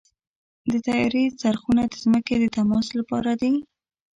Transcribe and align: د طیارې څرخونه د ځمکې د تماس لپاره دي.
د 0.71 0.73
طیارې 0.85 1.23
څرخونه 1.41 1.83
د 1.87 1.93
ځمکې 2.03 2.35
د 2.39 2.45
تماس 2.55 2.87
لپاره 2.99 3.31
دي. 3.41 3.53